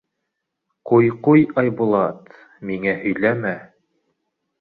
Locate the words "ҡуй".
0.91-1.09, 1.27-1.43